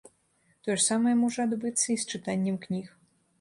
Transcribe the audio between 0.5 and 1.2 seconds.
Тое ж самае